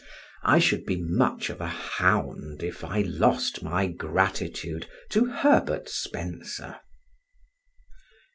I 0.41 0.57
should 0.57 0.87
be 0.87 0.99
much 0.99 1.51
of 1.51 1.61
a 1.61 1.67
hound 1.67 2.63
if 2.63 2.83
I 2.83 3.01
lost 3.01 3.61
my 3.61 3.85
gratitude 3.85 4.87
to 5.09 5.25
Herbert 5.25 5.87
Spencer. 5.89 6.77